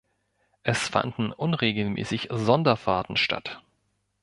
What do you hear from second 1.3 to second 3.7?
unregelmäßig Sonderfahrten statt.